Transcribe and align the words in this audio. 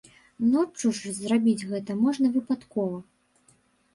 Ноччу 0.53 0.91
ж 0.99 1.11
зрабіць 1.17 1.67
гэта 1.73 1.97
можна 2.05 2.31
выпадкова. 2.37 2.97